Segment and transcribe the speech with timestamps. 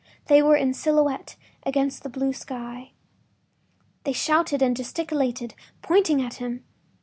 [0.25, 2.89] They were in silhouette against the blue sky.
[4.03, 6.65] They shouted and gesticulated, pointing at him.